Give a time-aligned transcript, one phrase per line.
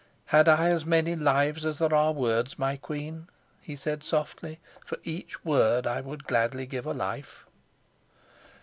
[0.33, 3.27] "Had I as many lives as there are words, my queen,"
[3.61, 7.45] he said softly, "for each word I would gladly give a life."